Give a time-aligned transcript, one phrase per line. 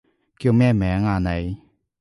[0.39, 1.59] 叫咩名啊你？